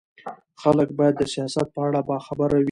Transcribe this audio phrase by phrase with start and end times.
[0.61, 2.69] خلک باید د سیاست په اړه باخبره وي